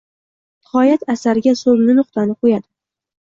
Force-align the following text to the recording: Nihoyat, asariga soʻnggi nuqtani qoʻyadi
Nihoyat, 0.69 1.03
asariga 1.13 1.53
soʻnggi 1.59 1.97
nuqtani 1.99 2.37
qoʻyadi 2.41 2.65